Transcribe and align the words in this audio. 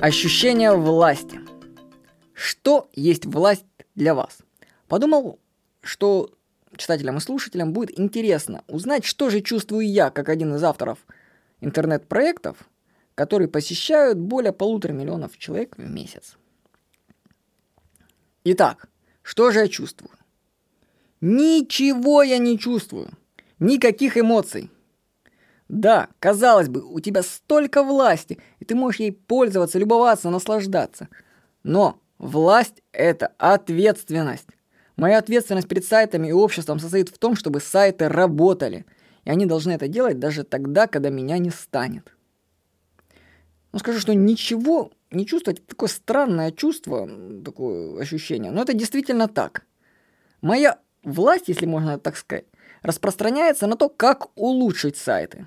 Ощущение 0.00 0.76
власти. 0.76 1.40
Что 2.32 2.88
есть 2.94 3.26
власть 3.26 3.64
для 3.96 4.14
вас? 4.14 4.38
Подумал, 4.86 5.40
что 5.80 6.30
читателям 6.76 7.16
и 7.16 7.20
слушателям 7.20 7.72
будет 7.72 7.98
интересно 7.98 8.62
узнать, 8.68 9.04
что 9.04 9.28
же 9.28 9.40
чувствую 9.40 9.90
я, 9.90 10.10
как 10.10 10.28
один 10.28 10.54
из 10.54 10.62
авторов 10.62 11.00
интернет-проектов, 11.60 12.68
которые 13.16 13.48
посещают 13.48 14.18
более 14.18 14.52
полутора 14.52 14.92
миллионов 14.92 15.36
человек 15.36 15.76
в 15.76 15.90
месяц. 15.90 16.38
Итак, 18.44 18.88
что 19.22 19.50
же 19.50 19.58
я 19.58 19.68
чувствую? 19.68 20.12
Ничего 21.20 22.22
я 22.22 22.38
не 22.38 22.56
чувствую. 22.56 23.10
Никаких 23.58 24.16
эмоций. 24.16 24.70
Да, 25.68 26.08
казалось 26.18 26.68
бы, 26.68 26.82
у 26.82 26.98
тебя 27.00 27.22
столько 27.22 27.82
власти, 27.82 28.38
и 28.58 28.64
ты 28.64 28.74
можешь 28.74 29.00
ей 29.00 29.12
пользоваться, 29.12 29.78
любоваться, 29.78 30.30
наслаждаться. 30.30 31.08
Но 31.62 32.00
власть– 32.18 32.82
это 32.92 33.32
ответственность. 33.38 34.48
Моя 34.96 35.18
ответственность 35.18 35.68
перед 35.68 35.84
сайтами 35.84 36.28
и 36.28 36.32
обществом 36.32 36.78
состоит 36.78 37.10
в 37.10 37.18
том, 37.18 37.36
чтобы 37.36 37.60
сайты 37.60 38.08
работали. 38.08 38.86
И 39.24 39.30
они 39.30 39.44
должны 39.44 39.72
это 39.72 39.88
делать 39.88 40.18
даже 40.18 40.42
тогда, 40.42 40.86
когда 40.86 41.10
меня 41.10 41.36
не 41.38 41.50
станет. 41.50 42.14
Ну, 43.72 43.78
скажу, 43.78 44.00
что 44.00 44.14
ничего 44.14 44.90
не 45.10 45.26
чувствовать, 45.26 45.66
такое 45.66 45.88
странное 45.88 46.50
чувство, 46.50 47.08
такое 47.44 48.00
ощущение. 48.00 48.50
Но 48.50 48.62
это 48.62 48.72
действительно 48.72 49.28
так. 49.28 49.64
Моя 50.40 50.78
власть, 51.02 51.48
если 51.48 51.66
можно 51.66 51.98
так 51.98 52.16
сказать, 52.16 52.46
распространяется 52.82 53.66
на 53.66 53.76
то, 53.76 53.88
как 53.88 54.28
улучшить 54.34 54.96
сайты. 54.96 55.46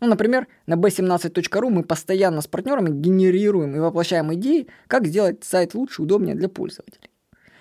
Ну, 0.00 0.06
например, 0.06 0.48
на 0.66 0.74
b17.ru 0.74 1.68
мы 1.68 1.84
постоянно 1.84 2.40
с 2.40 2.46
партнерами 2.46 2.90
генерируем 2.90 3.76
и 3.76 3.78
воплощаем 3.78 4.32
идеи, 4.34 4.66
как 4.86 5.06
сделать 5.06 5.44
сайт 5.44 5.74
лучше, 5.74 6.02
удобнее 6.02 6.34
для 6.34 6.48
пользователей. 6.48 7.10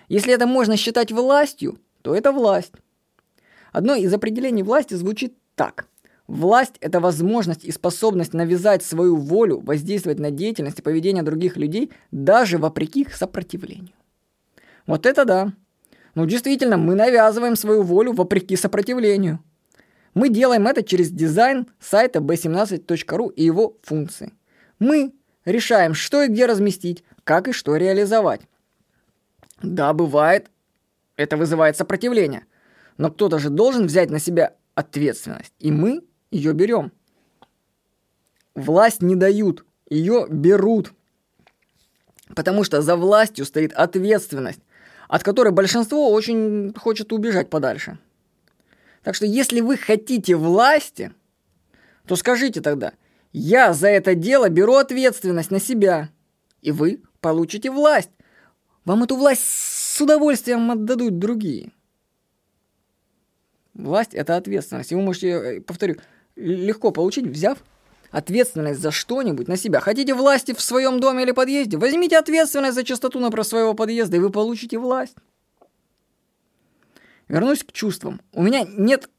Если 0.08 0.34
это 0.34 0.48
можно 0.48 0.78
считать 0.78 1.12
властью, 1.12 1.80
то 2.02 2.16
это 2.16 2.32
власть. 2.32 2.74
Одно 3.74 3.94
из 3.94 4.14
определений 4.14 4.64
власти 4.64 4.94
звучит 4.94 5.36
так. 5.56 5.88
Власть– 6.28 6.76
это 6.80 7.00
возможность 7.00 7.66
и 7.66 7.72
способность 7.72 8.34
навязать 8.34 8.84
свою 8.84 9.18
волю, 9.18 9.60
воздействовать 9.60 10.20
на 10.20 10.32
деятельность 10.32 10.80
и 10.80 10.82
поведение 10.82 11.24
других 11.24 11.58
людей, 11.58 11.92
даже 12.12 12.58
вопреки 12.58 13.02
их 13.02 13.16
сопротивлению. 13.16 13.94
Вот 14.88 15.06
это 15.06 15.26
да. 15.26 15.54
Ну, 16.16 16.26
действительно, 16.26 16.78
мы 16.78 16.96
навязываем 16.96 17.56
свою 17.56 17.84
волю 17.84 18.14
вопреки 18.14 18.56
сопротивлению– 18.56 19.40
мы 20.14 20.30
делаем 20.30 20.68
это 20.68 20.84
через 20.84 21.12
дизайн 21.12 21.68
сайта 21.80 22.20
b17.ru 22.20 23.34
и 23.34 23.44
его 23.44 23.78
функции. 23.84 24.34
Мы 24.80 25.14
решаем, 25.46 25.94
что 25.94 26.24
и 26.24 26.28
где 26.28 26.46
разместить, 26.46 27.04
как 27.24 27.48
и 27.48 27.52
что 27.52 27.76
реализовать. 27.76 28.42
Да, 29.62 29.94
бывает, 29.94 30.50
это 31.16 31.38
вызывает 31.38 31.78
сопротивление. 31.78 32.46
Но 32.98 33.12
кто-то 33.12 33.40
же 33.40 33.50
должен 33.50 33.86
взять 33.88 34.10
на 34.10 34.20
себя 34.20 34.56
ответственность, 34.76 35.54
и 35.60 35.72
мы 35.72 36.02
ее 36.32 36.54
берем. 36.54 36.92
Власть 38.56 39.02
не 39.02 39.16
дают, 39.16 39.66
ее 39.90 40.28
берут. 40.30 40.94
Потому 42.36 42.64
что 42.64 42.82
за 42.82 42.96
властью 42.96 43.46
стоит 43.46 43.74
ответственность, 43.74 44.62
от 45.08 45.24
которой 45.24 45.52
большинство 45.52 46.12
очень 46.12 46.74
хочет 46.78 47.12
убежать 47.12 47.50
подальше. 47.50 47.98
Так 49.04 49.16
что 49.16 49.26
если 49.26 49.62
вы 49.62 49.78
хотите 49.78 50.36
власти, 50.36 51.14
то 52.06 52.16
скажите 52.16 52.62
тогда, 52.62 52.94
я 53.32 53.74
за 53.74 53.88
это 53.88 54.16
дело 54.16 54.50
беру 54.50 54.76
ответственность 54.76 55.52
на 55.52 55.60
себя, 55.60 56.10
и 56.62 56.72
вы 56.72 57.02
получите 57.22 57.70
власть. 57.72 58.10
Вам 58.86 59.04
эту 59.04 59.16
власть 59.16 59.44
с 59.46 60.02
удовольствием 60.02 60.72
отдадут 60.72 61.20
другие. 61.20 61.72
Власть– 63.74 64.14
это 64.14 64.36
ответственность. 64.36 64.92
И 64.92 64.96
вы 64.96 65.02
можете, 65.02 65.30
э, 65.30 65.62
повторю, 65.62 65.98
легко 66.36 66.92
получить, 66.92 67.26
взяв 67.28 67.60
ответственность 68.12 68.80
за 68.80 68.92
что-нибудь 68.92 69.48
на 69.48 69.56
себя. 69.56 69.80
Хотите 69.80 70.14
власти 70.14 70.54
в 70.54 70.62
своем 70.62 71.00
доме 71.00 71.24
или 71.24 71.32
подъезде? 71.32 71.78
Возьмите 71.78 72.18
ответственность 72.18 72.76
за 72.76 72.84
чистоту, 72.84 73.20
например, 73.20 73.46
своего 73.46 73.74
подъезда, 73.74 74.18
и 74.18 74.20
вы 74.20 74.32
получите 74.32 74.78
власть. 74.78 75.16
Вернусь 77.30 77.64
к 77.64 77.72
чувствам. 77.72 78.20
У 78.34 78.44
меня 78.44 78.66
нет 78.68 79.10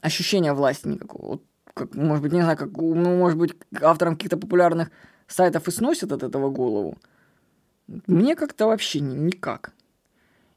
ощущения 0.00 0.54
власти 0.54 0.88
никакого. 0.88 1.26
Вот, 1.26 1.42
как, 1.74 1.94
может 1.94 2.22
быть, 2.22 2.32
не 2.32 2.40
знаю, 2.40 2.56
как, 2.56 2.72
ну, 2.72 3.16
может 3.16 3.38
быть, 3.38 3.54
авторам 3.80 4.16
каких-то 4.16 4.38
популярных 4.38 4.90
сайтов 5.26 5.68
и 5.68 5.70
сносят 5.70 6.12
от 6.12 6.22
этого 6.22 6.50
голову. 6.50 6.96
Мне 8.06 8.34
как-то 8.34 8.66
вообще 8.66 9.00
никак. 9.00 9.72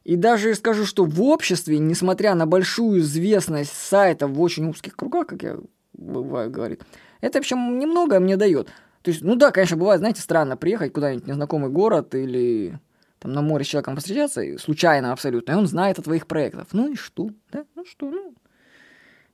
И 0.04 0.16
даже 0.16 0.56
скажу, 0.56 0.86
что 0.86 1.06
в 1.06 1.22
обществе, 1.22 1.78
несмотря 1.78 2.34
на 2.34 2.48
большую 2.48 3.02
известность 3.02 3.74
сайтов 3.74 4.32
в 4.32 4.42
очень 4.42 4.68
узких 4.68 4.96
кругах, 4.96 5.28
как 5.28 5.44
я 5.44 5.58
бываю 5.94 6.50
говорит, 6.50 6.84
это, 7.20 7.40
в 7.40 7.42
общем, 7.42 7.78
немного 7.78 8.20
мне 8.20 8.38
дает. 8.38 8.68
То 9.02 9.12
есть, 9.12 9.22
ну 9.22 9.36
да, 9.36 9.52
конечно, 9.52 9.78
бывает, 9.78 10.00
знаете, 10.00 10.22
странно 10.22 10.58
приехать 10.58 10.94
куда-нибудь 10.94 11.26
в 11.26 11.28
незнакомый 11.28 11.70
город 11.70 12.16
или 12.16 12.80
там 13.22 13.34
на 13.34 13.44
море 13.44 13.64
с 13.64 13.68
человеком 13.68 13.96
встречаться, 13.98 14.42
случайно 14.58 15.12
абсолютно, 15.12 15.52
и 15.52 15.56
он 15.56 15.68
знает 15.68 16.00
о 16.00 16.02
твоих 16.02 16.26
проектах. 16.26 16.68
Ну 16.72 16.92
и 16.92 16.96
что? 16.96 17.30
Да? 17.52 17.66
Ну 17.76 17.86
что? 17.86 18.10
Ну, 18.10 18.34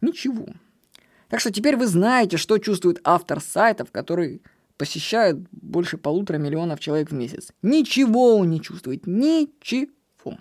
ничего. 0.02 0.46
Так 1.30 1.40
что 1.40 1.53
теперь 1.53 1.78
вы 1.78 1.88
знаете, 1.88 2.36
что 2.36 2.58
чувствует 2.58 3.00
автор 3.06 3.40
сайтов, 3.40 3.92
который 3.92 4.42
посещает 4.76 5.38
больше 5.52 5.97
полутора 5.97 6.38
миллионов 6.38 6.81
человек 6.81 7.12
в 7.12 7.14
месяц. 7.14 7.53
Ничего 7.62 8.36
он 8.36 8.50
не 8.50 8.62
чувствует. 8.62 9.08
Ничего. 9.08 10.38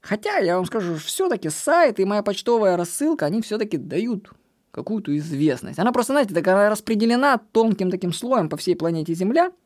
Хотя, 0.00 0.38
я 0.38 0.54
вам 0.54 0.66
скажу, 0.66 0.94
все-таки 0.96 1.50
сайт 1.50 1.98
и 1.98 2.04
моя 2.04 2.22
почтовая 2.22 2.76
рассылка, 2.76 3.26
они 3.26 3.42
все-таки 3.42 3.76
дают 3.76 4.30
какую-то 4.70 5.16
известность. 5.18 5.80
Она 5.80 5.90
просто, 5.90 6.12
знаете, 6.12 6.32
такая 6.32 6.70
распределена 6.70 7.38
тонким 7.38 7.90
таким 7.90 8.12
слоем 8.12 8.48
по 8.48 8.56
всей 8.56 8.76
планете 8.76 9.14
Земля– 9.14 9.50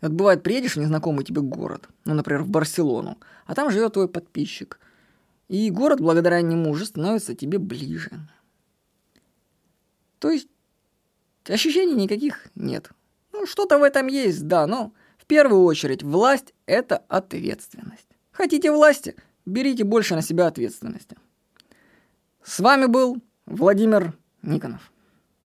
вот 0.00 0.12
бывает, 0.12 0.42
приедешь 0.42 0.76
в 0.76 0.80
незнакомый 0.80 1.24
тебе 1.24 1.42
город, 1.42 1.88
ну, 2.04 2.14
например, 2.14 2.42
в 2.42 2.48
Барселону, 2.48 3.18
а 3.46 3.54
там 3.54 3.70
живет 3.70 3.94
твой 3.94 4.08
подписчик. 4.08 4.78
И 5.48 5.70
город 5.70 6.00
благодаря 6.00 6.40
нему 6.42 6.70
уже 6.70 6.86
становится 6.86 7.34
тебе 7.34 7.58
ближе. 7.58 8.10
То 10.18 10.30
есть 10.30 10.48
ощущений 11.48 11.94
никаких 11.94 12.46
нет. 12.54 12.90
Ну, 13.32 13.46
что-то 13.46 13.78
в 13.78 13.82
этом 13.82 14.06
есть, 14.06 14.46
да, 14.46 14.66
но 14.66 14.92
в 15.18 15.26
первую 15.26 15.64
очередь 15.64 16.02
власть– 16.02 16.54
это 16.66 16.98
ответственность. 17.08 18.08
Хотите 18.30 18.70
власти? 18.70 19.16
Берите 19.44 19.84
больше 19.84 20.14
на 20.14 20.22
себя 20.22 20.46
ответственности. 20.46 21.16
С 22.42 22.60
вами 22.60 22.86
был 22.86 23.20
Владимир 23.46 24.16
Никонов. 24.42 24.92